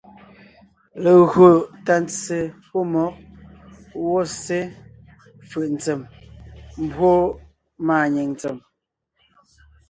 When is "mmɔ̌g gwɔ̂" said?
2.87-4.21